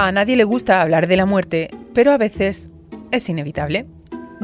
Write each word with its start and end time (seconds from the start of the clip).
A 0.00 0.12
nadie 0.12 0.36
le 0.36 0.44
gusta 0.44 0.80
hablar 0.80 1.08
de 1.08 1.16
la 1.16 1.26
muerte, 1.26 1.70
pero 1.92 2.12
a 2.12 2.18
veces 2.18 2.70
es 3.10 3.28
inevitable. 3.28 3.86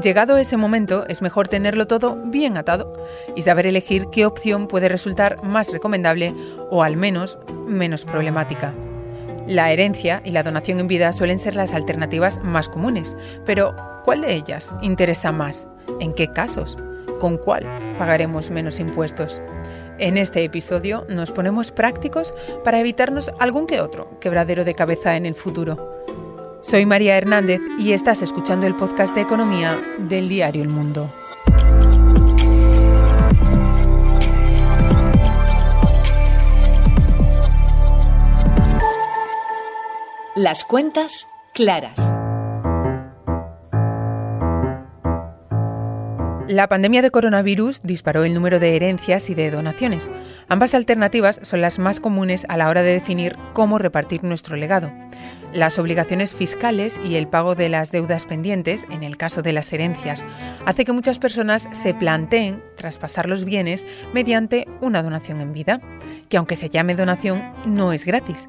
Llegado 0.03 0.37
ese 0.37 0.57
momento, 0.57 1.07
es 1.07 1.23
mejor 1.23 1.47
tenerlo 1.47 1.87
todo 1.87 2.17
bien 2.17 2.57
atado 2.57 2.93
y 3.37 3.43
saber 3.43 3.69
elegir 3.69 4.09
qué 4.11 4.27
opción 4.27 4.67
puede 4.67 4.89
resultar 4.89 5.45
más 5.45 5.71
recomendable 5.71 6.35
o 6.73 6.83
al 6.83 6.97
menos 6.97 7.39
menos 7.69 8.05
problemática. 8.05 8.75
La 9.47 9.71
herencia 9.71 10.23
y 10.25 10.33
la 10.33 10.43
donación 10.43 10.81
en 10.81 10.89
vida 10.89 11.13
suelen 11.13 11.39
ser 11.39 11.55
las 11.55 11.73
alternativas 11.73 12.43
más 12.43 12.69
comunes, 12.69 13.17
pero 13.47 13.77
¿cuál 14.05 14.23
de 14.23 14.35
ellas 14.35 14.75
interesa 14.83 15.31
más? 15.31 15.69
¿En 16.01 16.15
qué 16.15 16.33
casos? 16.33 16.77
¿Con 17.21 17.39
cuál 17.39 17.65
pagaremos 17.97 18.51
menos 18.51 18.81
impuestos? 18.81 19.41
En 19.99 20.19
este 20.19 20.43
episodio 20.43 21.07
nos 21.09 21.31
ponemos 21.31 21.71
prácticos 21.71 22.35
para 22.65 22.81
evitarnos 22.81 23.31
algún 23.39 23.67
que 23.67 23.81
otro 23.81 24.19
quebradero 24.21 24.65
de 24.65 24.75
cabeza 24.75 25.17
en 25.17 25.25
el 25.25 25.37
futuro. 25.37 26.03
Soy 26.63 26.85
María 26.85 27.17
Hernández 27.17 27.61
y 27.79 27.93
estás 27.93 28.23
escuchando 28.23 28.67
el 28.67 28.75
podcast 28.75 29.15
de 29.15 29.21
economía 29.21 29.81
del 29.99 30.29
diario 30.29 30.63
El 30.63 30.69
Mundo. 30.69 31.13
Las 40.35 40.65
cuentas 40.65 41.29
claras. 41.53 42.14
La 46.55 46.69
pandemia 46.69 47.03
de 47.03 47.11
coronavirus 47.11 47.81
disparó 47.83 48.23
el 48.23 48.33
número 48.33 48.61
de 48.61 48.77
herencias 48.77 49.29
y 49.29 49.35
de 49.35 49.51
donaciones. 49.51 50.09
Ambas 50.47 50.77
alternativas 50.77 51.41
son 51.43 51.61
las 51.61 51.81
más 51.81 51.99
comunes 51.99 52.47
a 52.49 52.57
la 52.57 52.69
hora 52.69 52.83
de 52.83 52.93
definir 52.93 53.37
cómo 53.55 53.77
repartir 53.77 54.23
nuestro 54.23 54.55
legado. 54.55 54.93
Las 55.53 55.81
obligaciones 55.81 56.37
fiscales 56.37 57.01
y 57.05 57.17
el 57.17 57.27
pago 57.27 57.57
de 57.57 57.69
las 57.69 57.91
deudas 57.91 58.27
pendientes, 58.27 58.87
en 58.89 59.03
el 59.03 59.17
caso 59.17 59.43
de 59.43 59.53
las 59.53 59.73
herencias, 59.73 60.25
hace 60.65 60.85
que 60.85 60.93
muchas 60.93 61.19
personas 61.19 61.69
se 61.73 61.93
planteen 61.93 62.63
traspasar 62.77 63.29
los 63.29 63.45
bienes 63.45 63.85
mediante 64.13 64.69
una 64.81 65.03
donación 65.03 65.41
en 65.41 65.53
vida, 65.53 65.81
que 66.29 66.37
aunque 66.37 66.55
se 66.55 66.69
llame 66.69 66.95
donación, 66.95 67.43
no 67.67 67.93
es 67.93 68.05
gratis. 68.05 68.49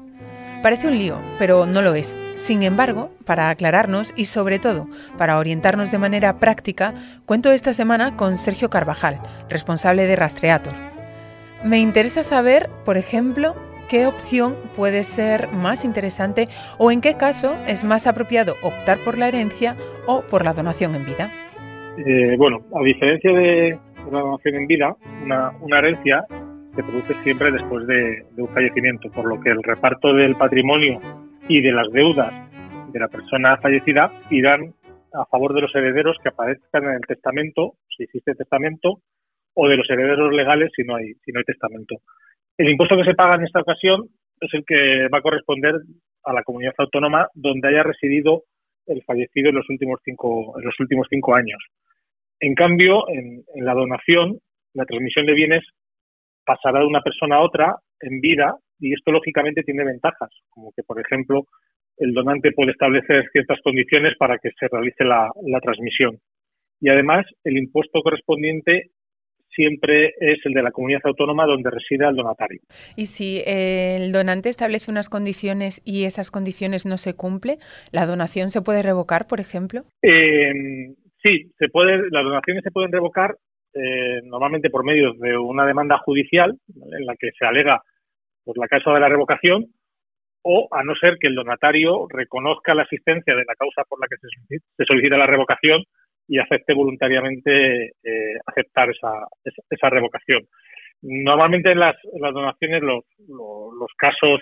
Parece 0.62 0.88
un 0.88 0.98
lío, 0.98 1.18
pero 1.38 1.66
no 1.66 1.82
lo 1.82 1.94
es. 1.94 2.16
Sin 2.36 2.62
embargo, 2.62 3.10
para 3.24 3.50
aclararnos 3.50 4.12
y 4.16 4.26
sobre 4.26 4.58
todo 4.58 4.86
para 5.18 5.38
orientarnos 5.38 5.90
de 5.90 5.98
manera 5.98 6.38
práctica, 6.38 6.94
cuento 7.24 7.50
esta 7.50 7.72
semana 7.72 8.16
con 8.16 8.38
Sergio 8.38 8.70
Carvajal, 8.70 9.18
responsable 9.48 10.06
de 10.06 10.16
Rastreator. 10.16 10.72
Me 11.64 11.78
interesa 11.78 12.22
saber, 12.22 12.68
por 12.84 12.96
ejemplo, 12.96 13.54
qué 13.88 14.06
opción 14.06 14.56
puede 14.74 15.04
ser 15.04 15.48
más 15.48 15.84
interesante 15.84 16.48
o 16.78 16.90
en 16.90 17.00
qué 17.00 17.16
caso 17.16 17.56
es 17.66 17.84
más 17.84 18.06
apropiado 18.06 18.54
optar 18.62 18.98
por 18.98 19.18
la 19.18 19.28
herencia 19.28 19.76
o 20.06 20.22
por 20.22 20.44
la 20.44 20.52
donación 20.52 20.94
en 20.94 21.04
vida. 21.04 21.30
Eh, 21.98 22.36
bueno, 22.36 22.60
a 22.74 22.82
diferencia 22.82 23.32
de 23.32 23.78
la 24.10 24.20
donación 24.20 24.54
en 24.54 24.66
vida, 24.66 24.96
una, 25.24 25.78
herencia 25.78 26.24
se 26.76 26.82
produce 26.82 27.14
siempre 27.24 27.50
después 27.50 27.86
de, 27.86 28.26
de 28.30 28.42
un 28.42 28.48
fallecimiento, 28.48 29.10
por 29.10 29.26
lo 29.26 29.40
que 29.40 29.50
el 29.50 29.62
reparto 29.62 30.12
del 30.12 30.36
patrimonio 30.36 31.00
y 31.48 31.62
de 31.62 31.72
las 31.72 31.90
deudas 31.90 32.32
de 32.92 33.00
la 33.00 33.08
persona 33.08 33.56
fallecida 33.56 34.12
irán 34.30 34.74
a 35.14 35.24
favor 35.24 35.54
de 35.54 35.62
los 35.62 35.74
herederos 35.74 36.18
que 36.22 36.28
aparezcan 36.28 36.84
en 36.84 36.94
el 36.96 37.00
testamento, 37.00 37.72
si 37.96 38.04
existe 38.04 38.34
testamento, 38.34 39.00
o 39.54 39.68
de 39.68 39.76
los 39.78 39.88
herederos 39.88 40.32
legales 40.34 40.70
si 40.76 40.82
no 40.84 40.96
hay, 40.96 41.14
si 41.24 41.32
no 41.32 41.38
hay 41.38 41.44
testamento. 41.44 41.96
El 42.58 42.68
impuesto 42.68 42.96
que 42.96 43.04
se 43.04 43.14
paga 43.14 43.36
en 43.36 43.44
esta 43.44 43.60
ocasión 43.60 44.08
es 44.38 44.52
el 44.52 44.64
que 44.66 45.08
va 45.08 45.18
a 45.18 45.22
corresponder 45.22 45.76
a 46.24 46.32
la 46.34 46.42
comunidad 46.42 46.74
autónoma 46.76 47.28
donde 47.32 47.68
haya 47.68 47.82
residido 47.84 48.42
el 48.86 49.02
fallecido 49.04 49.48
en 49.48 49.56
los 49.56 49.68
últimos 49.70 50.00
cinco, 50.04 50.58
en 50.58 50.64
los 50.64 50.78
últimos 50.78 51.06
cinco 51.08 51.34
años. 51.34 51.58
En 52.38 52.54
cambio, 52.54 53.08
en, 53.08 53.44
en 53.54 53.64
la 53.64 53.72
donación, 53.72 54.38
la 54.74 54.84
transmisión 54.84 55.24
de 55.24 55.32
bienes 55.32 55.64
pasará 56.46 56.80
de 56.80 56.86
una 56.86 57.02
persona 57.02 57.36
a 57.36 57.42
otra 57.42 57.76
en 58.00 58.20
vida 58.20 58.54
y 58.78 58.92
esto 58.92 59.12
lógicamente 59.12 59.62
tiene 59.62 59.84
ventajas, 59.84 60.30
como 60.48 60.72
que, 60.74 60.82
por 60.82 61.00
ejemplo, 61.00 61.44
el 61.98 62.12
donante 62.12 62.52
puede 62.52 62.72
establecer 62.72 63.24
ciertas 63.32 63.58
condiciones 63.62 64.14
para 64.18 64.38
que 64.38 64.50
se 64.58 64.68
realice 64.70 65.04
la, 65.04 65.30
transmisión. 65.62 66.18
Y 66.80 66.90
además, 66.90 67.24
el 67.44 67.56
impuesto 67.56 68.02
correspondiente 68.02 68.90
siempre 69.54 70.12
es 70.20 70.38
el 70.44 70.52
de 70.52 70.62
la 70.62 70.70
comunidad 70.70 71.00
autónoma 71.04 71.46
donde 71.46 71.70
reside 71.70 72.06
el 72.06 72.16
donatario. 72.16 72.60
Y 72.96 73.06
si 73.06 73.42
el 73.46 74.12
donante 74.12 74.50
establece 74.50 74.90
unas 74.90 75.08
condiciones 75.08 75.80
y 75.86 76.04
esas 76.04 76.30
condiciones 76.30 76.84
no 76.84 76.98
se 76.98 77.16
cumple, 77.16 77.56
¿la 77.92 78.04
donación 78.04 78.50
se 78.50 78.60
puede 78.60 78.82
revocar, 78.82 79.26
por 79.26 79.40
ejemplo? 79.40 79.84
Eh, 80.02 80.52
sí, 81.22 81.50
se 81.58 81.68
puede, 81.68 82.10
las 82.10 82.24
donaciones 82.24 82.62
se 82.62 82.70
pueden 82.70 82.92
revocar 82.92 83.36
eh, 83.76 84.20
normalmente 84.24 84.70
por 84.70 84.84
medio 84.84 85.12
de 85.14 85.36
una 85.36 85.66
demanda 85.66 85.98
judicial 85.98 86.56
en 86.74 87.06
la 87.06 87.14
que 87.16 87.30
se 87.38 87.44
alega 87.44 87.82
pues 88.44 88.56
la 88.58 88.68
causa 88.68 88.92
de 88.92 89.00
la 89.00 89.08
revocación 89.08 89.66
o 90.42 90.68
a 90.70 90.82
no 90.84 90.94
ser 90.94 91.16
que 91.20 91.26
el 91.26 91.34
donatario 91.34 92.06
reconozca 92.08 92.74
la 92.74 92.84
existencia 92.84 93.34
de 93.34 93.44
la 93.46 93.54
causa 93.54 93.82
por 93.88 94.00
la 94.00 94.06
que 94.08 94.16
se 94.16 94.84
solicita 94.84 95.18
la 95.18 95.26
revocación 95.26 95.82
y 96.28 96.38
acepte 96.38 96.74
voluntariamente 96.74 97.86
eh, 97.86 98.38
aceptar 98.46 98.90
esa, 98.90 99.12
esa, 99.70 99.90
revocación. 99.90 100.42
Normalmente 101.02 101.72
en 101.72 101.80
las, 101.80 101.96
donaciones 102.02 102.82
los, 102.82 103.04
los, 103.28 103.90
casos 103.96 104.40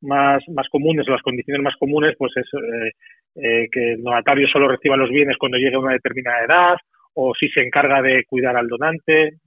más, 0.00 0.42
más 0.48 0.68
comunes, 0.68 1.08
las 1.08 1.22
condiciones 1.22 1.62
más 1.62 1.76
comunes, 1.76 2.14
pues 2.18 2.32
es 2.36 2.46
eh, 2.54 2.90
eh, 3.36 3.68
que 3.70 3.92
el 3.92 4.02
donatario 4.02 4.46
solo 4.48 4.68
reciba 4.68 4.96
los 4.96 5.10
bienes 5.10 5.36
cuando 5.38 5.58
llegue 5.58 5.76
a 5.76 5.80
una 5.80 5.92
determinada 5.92 6.44
edad 6.44 6.76
o 7.14 7.32
si 7.38 7.48
se 7.48 7.60
encarga 7.60 8.02
de 8.02 8.24
cuidar 8.26 8.56
al 8.56 8.68
donante. 8.68 9.38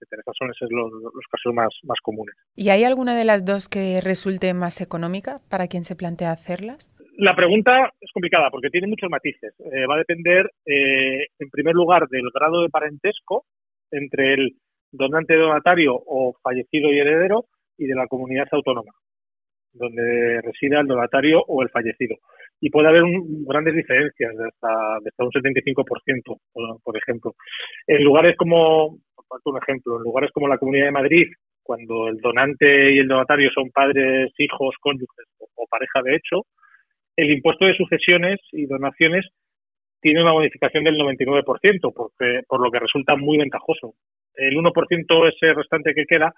Esos 0.00 0.36
son 0.38 0.50
esos 0.50 0.70
los, 0.70 0.92
los 0.92 1.26
casos 1.30 1.52
más, 1.52 1.68
más 1.82 1.98
comunes. 2.02 2.34
¿Y 2.54 2.70
hay 2.70 2.84
alguna 2.84 3.16
de 3.16 3.24
las 3.24 3.44
dos 3.44 3.68
que 3.68 4.00
resulte 4.00 4.54
más 4.54 4.80
económica 4.80 5.38
para 5.50 5.66
quien 5.66 5.84
se 5.84 5.96
plantea 5.96 6.30
hacerlas? 6.30 6.90
La 7.18 7.34
pregunta 7.34 7.92
es 8.00 8.10
complicada 8.12 8.48
porque 8.50 8.70
tiene 8.70 8.86
muchos 8.86 9.10
matices. 9.10 9.52
Eh, 9.58 9.86
va 9.86 9.96
a 9.96 9.98
depender, 9.98 10.50
eh, 10.64 11.26
en 11.38 11.50
primer 11.50 11.74
lugar, 11.74 12.06
del 12.08 12.30
grado 12.32 12.62
de 12.62 12.68
parentesco 12.68 13.44
entre 13.90 14.34
el 14.34 14.52
donante 14.92 15.34
donatario 15.34 15.94
o 15.94 16.34
fallecido 16.42 16.92
y 16.92 17.00
heredero 17.00 17.46
y 17.76 17.86
de 17.86 17.94
la 17.96 18.06
comunidad 18.06 18.46
autónoma 18.52 18.92
donde 19.72 20.40
resida 20.42 20.80
el 20.80 20.86
donatario 20.86 21.42
o 21.46 21.62
el 21.62 21.70
fallecido. 21.70 22.16
Y 22.60 22.70
puede 22.70 22.88
haber 22.88 23.02
grandes 23.46 23.74
diferencias 23.74 24.36
de 24.36 24.44
hasta, 24.46 24.98
de 25.02 25.10
hasta 25.10 25.24
un 25.24 25.30
75%, 25.30 26.38
por, 26.52 26.82
por 26.82 26.96
ejemplo. 26.96 27.34
En 27.86 28.02
lugares 28.02 28.36
como, 28.36 28.88
un 28.88 29.58
ejemplo, 29.62 29.96
en 29.96 30.02
lugares 30.02 30.30
como 30.32 30.48
la 30.48 30.58
Comunidad 30.58 30.86
de 30.86 30.92
Madrid, 30.92 31.26
cuando 31.62 32.08
el 32.08 32.16
donante 32.16 32.94
y 32.94 32.98
el 32.98 33.08
donatario 33.08 33.50
son 33.54 33.70
padres, 33.70 34.32
hijos, 34.38 34.74
cónyuges 34.80 35.26
o, 35.38 35.66
pareja 35.68 36.02
de 36.02 36.16
hecho, 36.16 36.46
el 37.14 37.30
impuesto 37.30 37.66
de 37.66 37.76
sucesiones 37.76 38.40
y 38.52 38.66
donaciones 38.66 39.26
tiene 40.00 40.22
una 40.22 40.32
bonificación 40.32 40.84
del 40.84 40.96
99%, 40.96 41.92
porque, 41.94 42.40
por 42.48 42.62
lo 42.62 42.70
que 42.70 42.78
resulta 42.78 43.16
muy 43.16 43.36
ventajoso. 43.36 43.94
El 44.34 44.56
1% 44.56 45.28
ese 45.28 45.52
restante 45.52 45.92
que 45.92 46.06
queda 46.06 46.32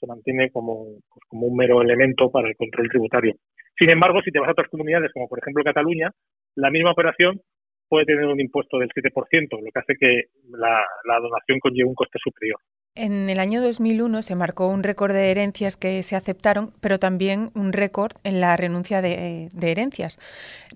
se 0.00 0.06
mantiene 0.06 0.50
como, 0.50 0.84
pues, 1.12 1.24
como 1.28 1.46
un 1.46 1.56
mero 1.56 1.82
elemento 1.82 2.30
para 2.30 2.48
el 2.48 2.56
control 2.56 2.88
tributario. 2.88 3.34
Sin 3.78 3.90
embargo, 3.90 4.20
si 4.22 4.30
te 4.30 4.40
vas 4.40 4.48
a 4.48 4.52
otras 4.52 4.68
comunidades, 4.68 5.12
como 5.12 5.28
por 5.28 5.38
ejemplo 5.38 5.62
Cataluña, 5.62 6.10
la 6.56 6.70
misma 6.70 6.92
operación 6.92 7.40
puede 7.88 8.06
tener 8.06 8.24
un 8.26 8.40
impuesto 8.40 8.78
del 8.78 8.88
7%, 8.88 9.12
lo 9.50 9.70
que 9.72 9.78
hace 9.78 9.94
que 9.98 10.22
la, 10.50 11.18
donación 11.20 11.58
conlleve 11.58 11.88
un 11.88 11.94
coste 11.94 12.18
superior. 12.22 12.58
En 12.94 13.28
el 13.28 13.40
año 13.40 13.60
2001 13.62 14.22
se 14.22 14.36
marcó 14.36 14.68
un 14.68 14.82
récord 14.82 15.12
de 15.12 15.30
herencias 15.30 15.76
que 15.76 16.02
se 16.02 16.16
aceptaron, 16.16 16.70
pero 16.80 16.98
también 16.98 17.50
un 17.54 17.72
récord 17.72 18.12
en 18.24 18.40
la 18.40 18.56
renuncia 18.56 19.00
de, 19.02 19.48
herencias. 19.60 20.18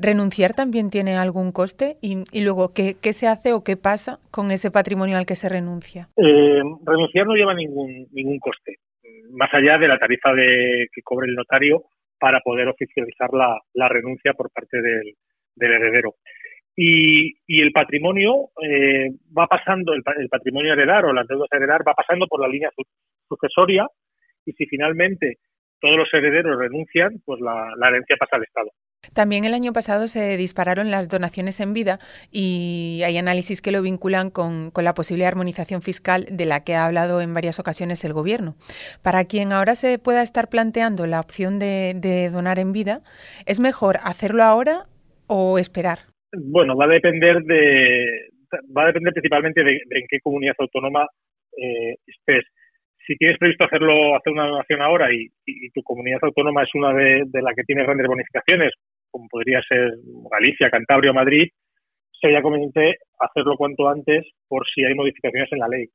¿Renunciar 0.00 0.54
también 0.54 0.90
tiene 0.90 1.16
algún 1.16 1.52
coste? 1.52 1.96
Y, 2.00 2.40
luego, 2.40 2.72
¿qué, 2.72 2.96
se 3.12 3.26
hace 3.28 3.52
o 3.52 3.62
qué 3.62 3.76
pasa 3.76 4.18
con 4.30 4.50
ese 4.50 4.70
patrimonio 4.70 5.16
al 5.16 5.26
que 5.26 5.36
se 5.36 5.48
renuncia? 5.48 6.08
Eh, 6.16 6.62
renunciar 6.84 7.26
no 7.26 7.34
lleva 7.34 7.54
ningún, 7.54 8.06
ningún 8.12 8.38
coste 8.38 8.73
más 9.34 9.52
allá 9.52 9.78
de 9.78 9.88
la 9.88 9.98
tarifa 9.98 10.32
de, 10.32 10.88
que 10.92 11.02
cobre 11.02 11.28
el 11.28 11.34
notario 11.34 11.84
para 12.18 12.40
poder 12.40 12.68
oficializar 12.68 13.30
la, 13.32 13.88
renuncia 13.88 14.32
por 14.32 14.50
parte 14.50 14.80
del, 14.80 15.14
heredero. 15.60 16.14
Y, 16.76 17.34
el 17.60 17.72
patrimonio 17.72 18.50
eh, 18.62 19.10
va 19.36 19.46
pasando, 19.46 19.92
el, 19.92 20.02
patrimonio 20.28 20.72
heredar 20.72 21.04
o 21.04 21.12
las 21.12 21.26
deudas 21.26 21.48
heredar 21.52 21.86
va 21.86 21.94
pasando 21.94 22.26
por 22.26 22.40
la 22.40 22.48
línea 22.48 22.70
sucesoria 23.28 23.86
y 24.44 24.52
si 24.52 24.66
finalmente 24.66 25.38
todos 25.80 25.96
los 25.96 26.14
herederos 26.14 26.58
renuncian, 26.58 27.20
pues 27.24 27.40
la, 27.40 27.88
herencia 27.88 28.16
pasa 28.16 28.36
al 28.36 28.44
Estado. 28.44 28.70
También 29.12 29.44
el 29.44 29.54
año 29.54 29.72
pasado 29.72 30.06
se 30.08 30.36
dispararon 30.36 30.90
las 30.90 31.08
donaciones 31.08 31.60
en 31.60 31.72
vida 31.72 31.98
y 32.30 33.02
hay 33.04 33.18
análisis 33.18 33.60
que 33.60 33.72
lo 33.72 33.82
vinculan 33.82 34.30
con, 34.30 34.72
la 34.74 34.94
posible 34.94 35.26
armonización 35.26 35.82
fiscal 35.82 36.26
de 36.30 36.44
la 36.46 36.62
que 36.64 36.74
ha 36.74 36.86
hablado 36.86 37.20
en 37.20 37.32
varias 37.32 37.58
ocasiones 37.58 38.04
el 38.04 38.12
Gobierno. 38.12 38.54
Para 39.02 39.24
quien 39.24 39.52
ahora 39.52 39.74
se 39.74 39.98
pueda 39.98 40.22
estar 40.22 40.48
planteando 40.48 41.06
la 41.06 41.20
opción 41.20 41.58
de, 41.58 42.30
donar 42.32 42.58
en 42.58 42.72
vida, 42.72 43.00
¿es 43.46 43.60
mejor 43.60 43.96
hacerlo 44.02 44.42
ahora 44.42 44.86
o 45.26 45.58
esperar? 45.58 45.98
Bueno, 46.32 46.76
va 46.76 46.84
a 46.84 46.88
depender 46.88 47.42
de 47.44 48.28
va 48.76 48.84
a 48.84 48.86
depender 48.86 49.12
principalmente 49.12 49.64
de, 49.64 49.72
en 49.72 50.06
qué 50.08 50.20
comunidad 50.22 50.54
autónoma 50.58 51.06
eh, 51.56 51.96
estés 52.06 52.44
si 53.06 53.16
tienes 53.16 53.38
previsto 53.38 53.64
hacerlo, 53.64 54.16
hacer 54.16 54.32
una 54.32 54.46
donación 54.46 54.80
ahora 54.80 55.08
y, 55.12 55.28
tu 55.74 55.82
comunidad 55.82 56.20
autónoma 56.22 56.62
es 56.62 56.70
una 56.74 56.92
de, 56.94 57.24
de 57.26 57.42
las 57.42 57.54
que 57.54 57.64
tiene 57.64 57.82
grandes 57.82 58.06
bonificaciones, 58.06 58.72
como 59.14 59.28
podría 59.28 59.62
ser 59.62 59.92
Galicia, 60.28 60.70
Cantabria 60.70 61.12
o 61.12 61.14
Madrid, 61.14 61.46
sería 62.20 62.42
conveniente 62.42 62.96
hacerlo 63.20 63.56
cuanto 63.56 63.88
antes 63.88 64.26
por 64.48 64.66
si 64.66 64.84
hay 64.84 64.94
modificaciones 64.96 65.52
en 65.52 65.60
la 65.60 65.68
ley. 65.68 65.86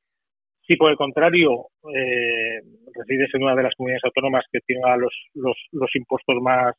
Si 0.66 0.78
por 0.78 0.90
el 0.90 0.96
contrario 0.96 1.68
eh, 1.94 2.62
resides 2.96 3.30
en 3.34 3.44
una 3.44 3.56
de 3.56 3.64
las 3.64 3.76
comunidades 3.76 4.06
autónomas 4.06 4.46
que 4.50 4.60
tenga 4.66 4.96
los, 4.96 5.14
los, 5.34 5.58
los 5.74 5.94
impuestos 5.96 6.38
más, 6.42 6.74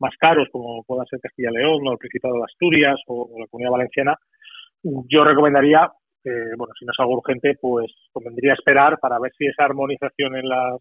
más 0.00 0.14
caros, 0.18 0.48
como 0.52 0.84
pueda 0.84 1.06
ser 1.08 1.18
Castilla 1.20 1.48
y 1.50 1.56
León 1.56 1.88
o 1.88 1.92
el 1.92 1.98
Principado 1.98 2.34
de 2.34 2.44
Asturias 2.44 3.00
o 3.06 3.30
la 3.40 3.46
Comunidad 3.46 3.72
Valenciana, 3.72 4.16
yo 5.08 5.24
recomendaría 5.24 5.90
bueno, 6.58 6.72
si 6.78 6.84
no 6.84 6.92
es 6.92 6.98
algo 6.98 7.18
urgente, 7.18 7.54
pues 7.60 7.86
convendría 8.12 8.54
esperar 8.54 8.98
para 8.98 9.18
ver 9.20 9.30
si 9.38 9.46
esa 9.46 9.64
armonización 9.64 10.34
en, 10.36 10.48
las, 10.48 10.80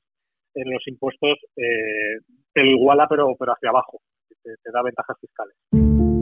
en 0.56 0.72
los 0.72 0.82
impuestos 0.88 1.38
eh, 1.56 2.18
te 2.52 2.64
lo 2.64 2.72
iguala, 2.72 3.06
pero, 3.08 3.36
pero 3.38 3.54
hacia 3.54 3.70
abajo, 3.70 4.00
te 4.64 4.72
da 4.72 4.82
ventajas 4.82 5.18
fiscales. 5.20 6.15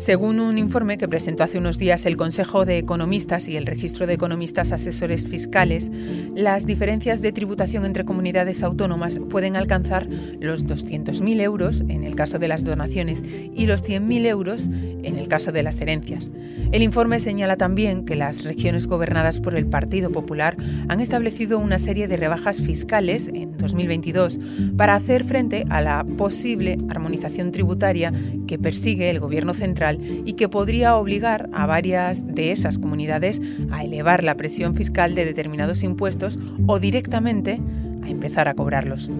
Según 0.00 0.40
un 0.40 0.56
informe 0.56 0.96
que 0.96 1.08
presentó 1.08 1.44
hace 1.44 1.58
unos 1.58 1.76
días 1.76 2.06
el 2.06 2.16
Consejo 2.16 2.64
de 2.64 2.78
Economistas 2.78 3.48
y 3.48 3.58
el 3.58 3.66
Registro 3.66 4.06
de 4.06 4.14
Economistas 4.14 4.72
Asesores 4.72 5.26
Fiscales, 5.26 5.90
las 6.34 6.64
diferencias 6.64 7.20
de 7.20 7.32
tributación 7.32 7.84
entre 7.84 8.06
comunidades 8.06 8.62
autónomas 8.62 9.20
pueden 9.28 9.58
alcanzar 9.58 10.06
los 10.40 10.64
200.000 10.66 11.42
euros 11.42 11.82
en 11.82 12.04
el 12.04 12.16
caso 12.16 12.38
de 12.38 12.48
las 12.48 12.64
donaciones 12.64 13.22
y 13.22 13.66
los 13.66 13.84
100.000 13.84 14.24
euros 14.24 14.68
en 14.68 15.18
el 15.18 15.28
caso 15.28 15.52
de 15.52 15.64
las 15.64 15.78
herencias. 15.82 16.30
El 16.72 16.82
informe 16.82 17.18
señala 17.18 17.56
también 17.56 18.04
que 18.04 18.14
las 18.14 18.44
regiones 18.44 18.86
gobernadas 18.86 19.40
por 19.40 19.56
el 19.56 19.66
Partido 19.66 20.10
Popular 20.10 20.56
han 20.88 21.00
establecido 21.00 21.58
una 21.58 21.78
serie 21.78 22.06
de 22.06 22.16
rebajas 22.16 22.62
fiscales 22.62 23.28
en 23.28 23.58
2022 23.58 24.38
para 24.76 24.94
hacer 24.94 25.24
frente 25.24 25.64
a 25.68 25.80
la 25.80 26.06
posible 26.16 26.78
armonización 26.88 27.50
tributaria 27.50 28.12
que 28.46 28.58
persigue 28.58 29.10
el 29.10 29.18
Gobierno 29.18 29.52
central 29.52 29.89
y 30.00 30.34
que 30.34 30.48
podría 30.48 30.96
obligar 30.96 31.48
a 31.52 31.66
varias 31.66 32.26
de 32.26 32.52
esas 32.52 32.78
comunidades 32.78 33.40
a 33.70 33.84
elevar 33.84 34.24
la 34.24 34.36
presión 34.36 34.74
fiscal 34.76 35.14
de 35.14 35.24
determinados 35.24 35.82
impuestos 35.82 36.38
o 36.66 36.78
directamente 36.78 37.60
a 38.02 38.08
empezar 38.08 38.48
a 38.48 38.54
cobrarlos. 38.54 39.10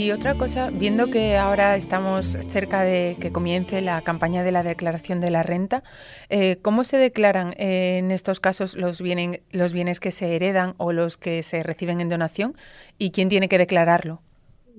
Y 0.00 0.12
otra 0.12 0.34
cosa, 0.34 0.70
viendo 0.70 1.08
que 1.08 1.36
ahora 1.36 1.76
estamos 1.76 2.38
cerca 2.52 2.82
de 2.82 3.16
que 3.20 3.32
comience 3.32 3.80
la 3.80 4.00
campaña 4.02 4.42
de 4.42 4.50
la 4.50 4.62
declaración 4.62 5.20
de 5.20 5.30
la 5.30 5.42
renta, 5.42 5.82
eh, 6.30 6.58
¿cómo 6.62 6.84
se 6.84 6.96
declaran 6.96 7.54
en 7.58 8.10
estos 8.10 8.40
casos 8.40 8.76
los, 8.76 9.02
los 9.50 9.72
bienes 9.72 10.00
que 10.00 10.10
se 10.10 10.36
heredan 10.36 10.74
o 10.78 10.92
los 10.92 11.16
que 11.16 11.42
se 11.42 11.62
reciben 11.62 12.00
en 12.00 12.08
donación? 12.08 12.56
¿Y 12.98 13.10
quién 13.10 13.28
tiene 13.28 13.48
que 13.48 13.58
declararlo? 13.58 14.22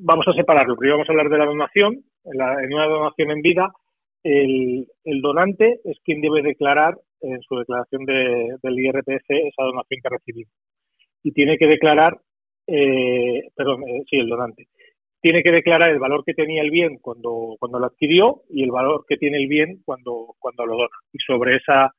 Vamos 0.03 0.27
a 0.27 0.33
separarlo. 0.33 0.75
Primero 0.75 0.97
vamos 0.97 1.09
a 1.09 1.11
hablar 1.11 1.29
de 1.29 1.37
la 1.37 1.45
donación 1.45 2.03
en, 2.25 2.73
una 2.73 2.87
donación 2.87 3.31
en 3.31 3.41
vida, 3.41 3.71
el, 4.23 4.87
donante 5.21 5.79
es 5.83 5.99
quien 6.03 6.21
debe 6.21 6.41
declarar 6.41 6.95
en 7.21 7.39
su 7.41 7.55
declaración 7.55 8.05
del 8.05 8.79
IRPF 8.79 9.29
esa 9.29 9.63
donación 9.63 9.99
que 10.01 10.07
ha 10.07 10.17
recibido. 10.17 10.49
Y 11.23 11.31
tiene 11.33 11.57
que 11.57 11.67
declarar, 11.67 12.17
eh, 12.65 13.43
perdón, 13.55 13.83
eh, 13.87 14.01
sí, 14.09 14.17
el 14.17 14.29
donante. 14.29 14.67
Tiene 15.21 15.43
que 15.43 15.51
declarar 15.51 15.91
el 15.91 15.99
valor 15.99 16.23
que 16.25 16.33
tenía 16.33 16.63
el 16.63 16.71
bien 16.71 16.97
cuando, 16.99 17.55
cuando 17.59 17.77
lo 17.77 17.85
adquirió 17.85 18.41
y 18.49 18.63
el 18.63 18.71
valor 18.71 19.05
que 19.07 19.17
tiene 19.17 19.37
el 19.37 19.47
bien 19.47 19.83
cuando, 19.85 20.33
cuando 20.39 20.65
lo 20.65 20.77
dona. 20.77 20.97
Y 21.13 21.19
sobre 21.19 21.57
esa, 21.57 21.93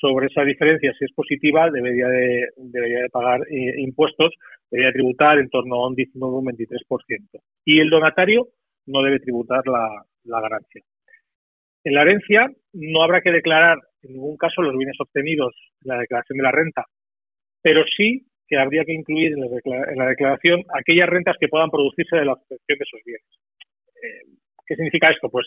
sobre 0.00 0.26
esa 0.26 0.42
diferencia, 0.42 0.92
si 0.98 1.04
es 1.04 1.12
positiva, 1.12 1.70
debería 1.70 2.08
de, 2.08 2.48
debería 2.56 3.02
de 3.02 3.08
pagar 3.10 3.40
eh, 3.42 3.80
impuestos, 3.80 4.34
debería 4.70 4.92
tributar 4.92 5.38
en 5.38 5.48
torno 5.48 5.76
a 5.76 5.88
un 5.88 5.94
19 5.94 6.34
o 6.34 6.38
un 6.38 6.46
23%. 6.46 7.40
Y 7.64 7.80
el 7.80 7.90
donatario 7.90 8.48
no 8.86 9.02
debe 9.02 9.20
tributar 9.20 9.62
la, 9.66 10.40
ganancia. 10.40 10.82
En 11.84 11.94
la 11.94 12.02
herencia 12.02 12.48
no 12.72 13.02
habrá 13.02 13.20
que 13.20 13.30
declarar 13.32 13.78
en 14.02 14.14
ningún 14.14 14.36
caso 14.36 14.62
los 14.62 14.76
bienes 14.76 14.96
obtenidos 14.98 15.54
en 15.84 15.88
la 15.88 15.98
declaración 15.98 16.36
de 16.36 16.42
la 16.42 16.52
renta, 16.52 16.84
pero 17.62 17.84
sí 17.96 18.26
que 18.48 18.58
habría 18.58 18.84
que 18.84 18.92
incluir 18.92 19.32
en 19.32 19.96
la, 19.96 20.06
declaración 20.08 20.62
aquellas 20.74 21.08
rentas 21.08 21.36
que 21.40 21.48
puedan 21.48 21.70
producirse 21.70 22.16
de 22.16 22.24
la 22.24 22.32
obtención 22.32 22.78
de 22.78 22.84
esos 22.84 23.00
bienes. 23.04 23.26
Eh, 24.02 24.36
¿Qué 24.66 24.74
significa 24.76 25.10
esto? 25.10 25.28
Pues 25.30 25.46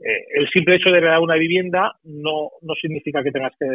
eh, 0.00 0.24
el 0.34 0.48
simple 0.50 0.76
hecho 0.76 0.90
de 0.90 0.98
heredar 0.98 1.20
una 1.20 1.36
vivienda 1.36 1.92
no, 2.04 2.50
no 2.62 2.74
significa 2.74 3.22
que 3.22 3.32
tengas 3.32 3.52
que, 3.58 3.66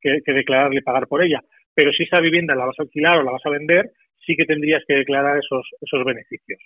que, 0.00 0.18
que 0.24 0.32
declararle 0.32 0.82
pagar 0.82 1.06
por 1.06 1.22
ella, 1.22 1.40
pero 1.74 1.92
si 1.92 2.02
esa 2.04 2.20
vivienda 2.20 2.54
la 2.54 2.66
vas 2.66 2.78
a 2.78 2.82
alquilar 2.82 3.18
o 3.18 3.22
la 3.22 3.32
vas 3.32 3.46
a 3.46 3.50
vender, 3.50 3.90
sí 4.24 4.36
que 4.36 4.44
tendrías 4.44 4.82
que 4.86 4.94
declarar 4.94 5.38
esos, 5.38 5.66
esos 5.80 6.04
beneficios. 6.04 6.60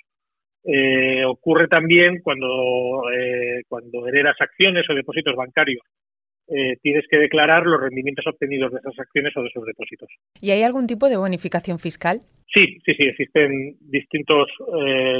Eh, 0.64 1.24
ocurre 1.24 1.68
también 1.68 2.20
cuando, 2.22 3.08
eh, 3.12 3.62
cuando 3.68 4.06
heredas 4.08 4.36
acciones 4.40 4.84
o 4.90 4.94
depósitos 4.94 5.36
bancarios. 5.36 5.82
Eh, 6.48 6.76
tienes 6.80 7.04
que 7.10 7.18
declarar 7.18 7.66
los 7.66 7.80
rendimientos 7.80 8.24
obtenidos 8.26 8.72
de 8.72 8.78
esas 8.78 8.98
acciones 8.98 9.36
o 9.36 9.42
de 9.42 9.48
esos 9.48 9.64
depósitos. 9.64 10.08
¿Y 10.40 10.50
hay 10.50 10.62
algún 10.62 10.86
tipo 10.86 11.08
de 11.08 11.16
bonificación 11.16 11.78
fiscal? 11.78 12.20
Sí, 12.52 12.78
sí, 12.84 12.94
sí, 12.94 13.04
existen 13.04 13.76
distintos, 13.80 14.48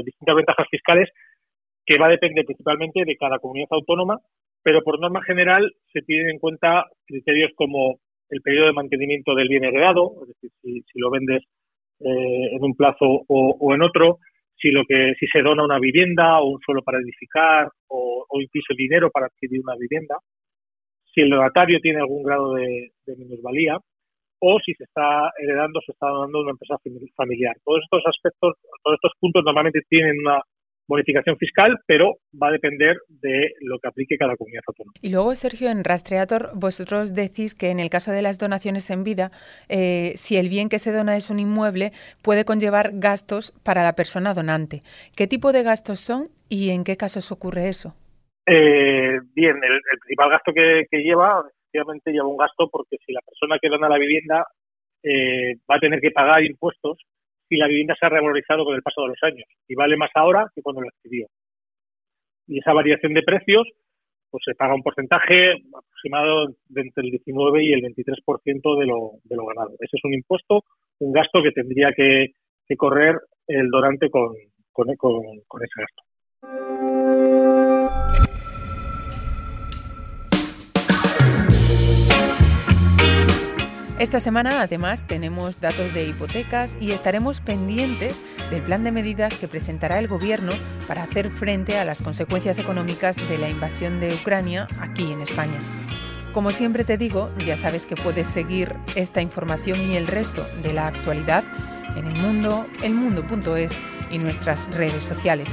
distintas 0.04 0.36
ventajas 0.36 0.68
fiscales 0.70 1.08
que 1.86 1.98
va 1.98 2.06
a 2.06 2.10
depender 2.10 2.44
principalmente 2.44 3.04
de 3.04 3.16
cada 3.16 3.38
comunidad 3.38 3.68
autónoma, 3.70 4.18
pero 4.62 4.82
por 4.82 5.00
norma 5.00 5.22
general 5.22 5.72
se 5.92 6.02
tienen 6.02 6.30
en 6.30 6.38
cuenta 6.38 6.84
criterios 7.06 7.52
como 7.54 7.98
el 8.28 8.42
periodo 8.42 8.66
de 8.66 8.72
mantenimiento 8.72 9.34
del 9.34 9.48
bien 9.48 9.64
heredado, 9.64 10.12
es 10.22 10.28
decir, 10.28 10.50
si, 10.60 10.98
lo 10.98 11.10
vendes 11.10 11.44
en 12.00 12.62
un 12.62 12.74
plazo 12.74 13.06
o, 13.28 13.56
o 13.58 13.74
en 13.74 13.82
otro, 13.82 14.18
si 14.58 14.70
lo 14.70 14.84
que 14.86 15.14
si 15.18 15.26
se 15.26 15.42
dona 15.42 15.64
una 15.64 15.78
vivienda 15.78 16.40
o 16.40 16.50
un 16.50 16.60
suelo 16.60 16.82
para 16.82 16.98
edificar 16.98 17.68
o, 17.88 18.26
incluso 18.40 18.74
dinero 18.76 19.10
para 19.10 19.26
adquirir 19.26 19.60
una 19.62 19.76
vivienda, 19.76 20.16
si 21.14 21.20
el 21.22 21.30
donatario 21.30 21.80
tiene 21.80 22.00
algún 22.00 22.22
grado 22.22 22.54
de, 22.54 22.90
minusvalía 23.16 23.78
o 24.38 24.58
si 24.60 24.74
se 24.74 24.84
está 24.84 25.30
heredando, 25.38 25.80
se 25.80 25.92
está 25.92 26.08
donando 26.08 26.40
una 26.40 26.50
empresa 26.50 26.76
familiar. 27.16 27.56
Todos 27.64 27.80
estos 27.84 28.02
aspectos, 28.06 28.54
todos 28.82 28.96
estos 28.96 29.12
puntos 29.18 29.42
normalmente 29.44 29.80
tienen 29.88 30.18
una 30.18 30.42
bonificación 30.88 31.36
fiscal, 31.36 31.78
pero 31.86 32.18
va 32.40 32.48
a 32.48 32.52
depender 32.52 32.96
de 33.08 33.52
lo 33.60 33.78
que 33.78 33.88
aplique 33.88 34.16
cada 34.16 34.36
comunidad 34.36 34.62
autónoma. 34.66 34.92
Y 35.02 35.10
luego, 35.10 35.34
Sergio, 35.34 35.70
en 35.70 35.84
Rastreator, 35.84 36.50
vosotros 36.54 37.14
decís 37.14 37.54
que 37.54 37.70
en 37.70 37.80
el 37.80 37.90
caso 37.90 38.12
de 38.12 38.22
las 38.22 38.38
donaciones 38.38 38.90
en 38.90 39.04
vida, 39.04 39.30
eh, 39.68 40.12
si 40.16 40.36
el 40.36 40.48
bien 40.48 40.68
que 40.68 40.78
se 40.78 40.92
dona 40.92 41.16
es 41.16 41.30
un 41.30 41.38
inmueble, 41.38 41.92
puede 42.22 42.44
conllevar 42.44 42.90
gastos 42.94 43.52
para 43.64 43.82
la 43.82 43.94
persona 43.94 44.34
donante. 44.34 44.80
¿Qué 45.16 45.26
tipo 45.26 45.52
de 45.52 45.62
gastos 45.62 46.00
son 46.00 46.28
y 46.48 46.70
en 46.70 46.84
qué 46.84 46.96
casos 46.96 47.32
ocurre 47.32 47.68
eso? 47.68 47.94
Eh, 48.46 49.18
bien, 49.34 49.56
el, 49.56 49.80
principal 50.00 50.30
gasto 50.30 50.52
que, 50.52 50.86
lleva, 50.92 51.42
efectivamente 51.50 52.12
lleva 52.12 52.28
un 52.28 52.36
gasto 52.36 52.68
porque 52.70 52.96
si 53.04 53.12
la 53.12 53.20
persona 53.22 53.58
que 53.60 53.68
dona 53.68 53.88
la 53.88 53.98
vivienda 53.98 54.46
eh, 55.02 55.56
va 55.68 55.76
a 55.76 55.80
tener 55.80 56.00
que 56.00 56.12
pagar 56.12 56.44
impuestos 56.44 56.98
y 57.48 57.56
la 57.56 57.68
vivienda 57.68 57.94
se 57.98 58.06
ha 58.06 58.08
revalorizado 58.08 58.64
con 58.64 58.74
el 58.74 58.82
paso 58.82 59.02
de 59.02 59.08
los 59.08 59.22
años 59.22 59.48
y 59.68 59.74
vale 59.74 59.96
más 59.96 60.10
ahora 60.14 60.46
que 60.54 60.62
cuando 60.62 60.82
lo 60.82 60.88
adquirió. 60.88 61.26
Y 62.48 62.58
esa 62.58 62.72
variación 62.72 63.14
de 63.14 63.22
precios, 63.22 63.66
pues 64.30 64.42
se 64.44 64.54
paga 64.54 64.74
un 64.74 64.82
porcentaje 64.82 65.52
aproximado 65.52 66.48
de 66.68 66.80
entre 66.80 67.04
el 67.04 67.10
19 67.10 67.64
y 67.64 67.72
el 67.72 67.82
23% 67.82 68.78
de 68.78 68.86
lo, 68.86 69.12
de 69.24 69.36
lo 69.36 69.46
ganado. 69.46 69.70
Ese 69.80 69.96
es 69.96 70.04
un 70.04 70.14
impuesto, 70.14 70.64
un 71.00 71.12
gasto 71.12 71.42
que 71.42 71.52
tendría 71.52 71.92
que, 71.92 72.32
correr 72.76 73.16
el 73.46 73.68
donante 73.68 74.10
con, 74.10 74.34
con 74.72 74.90
ese 74.90 75.80
gasto. 75.80 76.05
Esta 83.98 84.20
semana 84.20 84.60
además 84.60 85.06
tenemos 85.06 85.58
datos 85.58 85.94
de 85.94 86.06
hipotecas 86.06 86.76
y 86.80 86.90
estaremos 86.90 87.40
pendientes 87.40 88.20
del 88.50 88.60
plan 88.60 88.84
de 88.84 88.92
medidas 88.92 89.34
que 89.38 89.48
presentará 89.48 89.98
el 89.98 90.06
Gobierno 90.06 90.52
para 90.86 91.04
hacer 91.04 91.30
frente 91.30 91.78
a 91.78 91.84
las 91.86 92.02
consecuencias 92.02 92.58
económicas 92.58 93.16
de 93.16 93.38
la 93.38 93.48
invasión 93.48 93.98
de 93.98 94.12
Ucrania 94.12 94.68
aquí 94.80 95.10
en 95.10 95.22
España. 95.22 95.58
Como 96.34 96.50
siempre 96.50 96.84
te 96.84 96.98
digo, 96.98 97.30
ya 97.46 97.56
sabes 97.56 97.86
que 97.86 97.96
puedes 97.96 98.28
seguir 98.28 98.74
esta 98.96 99.22
información 99.22 99.80
y 99.90 99.96
el 99.96 100.06
resto 100.06 100.46
de 100.62 100.74
la 100.74 100.88
actualidad 100.88 101.42
en 101.96 102.06
el 102.06 102.20
mundo, 102.20 102.66
elmundo.es 102.82 103.72
y 104.10 104.18
nuestras 104.18 104.68
redes 104.74 105.04
sociales. 105.04 105.48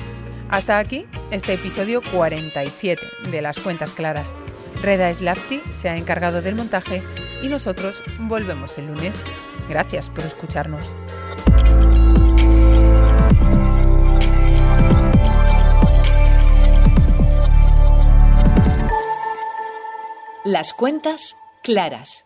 Hasta 0.50 0.80
aquí 0.80 1.06
este 1.32 1.54
episodio 1.54 2.02
47 2.12 3.02
de 3.32 3.42
Las 3.42 3.58
Cuentas 3.62 3.94
Claras. 3.94 4.36
Reda 4.82 5.14
Slafti 5.14 5.62
se 5.72 5.88
ha 5.88 5.96
encargado 5.96 6.42
del 6.42 6.56
montaje 6.56 7.02
y 7.44 7.50
nosotros 7.50 8.02
volvemos 8.20 8.78
el 8.78 8.88
lunes. 8.88 9.22
Gracias 9.70 10.10
por 10.10 10.24
escucharnos. 10.24 10.94
Las 20.46 20.74
cuentas 20.74 21.36
claras. 21.62 22.26